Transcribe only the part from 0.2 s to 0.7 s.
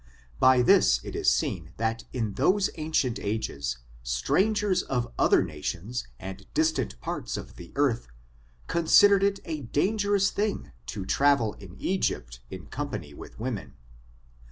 By